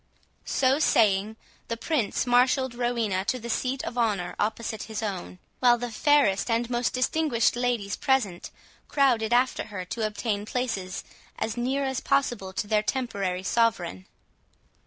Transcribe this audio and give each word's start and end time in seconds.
So 0.49 0.79
saying, 0.79 1.35
the 1.67 1.77
Prince 1.77 2.25
marshalled 2.25 2.73
Rowena 2.73 3.23
to 3.25 3.37
the 3.37 3.51
seat 3.51 3.83
of 3.83 3.99
honour 3.99 4.35
opposite 4.39 4.81
his 4.89 5.03
own, 5.03 5.37
while 5.59 5.77
the 5.77 5.91
fairest 5.91 6.49
and 6.49 6.67
most 6.71 6.91
distinguished 6.93 7.55
ladies 7.55 7.95
present 7.95 8.49
crowded 8.87 9.31
after 9.31 9.65
her 9.65 9.85
to 9.85 10.07
obtain 10.07 10.47
places 10.47 11.03
as 11.37 11.55
near 11.55 11.83
as 11.85 11.99
possible 11.99 12.51
to 12.51 12.65
their 12.65 12.81
temporary 12.81 13.43
sovereign. 13.43 14.07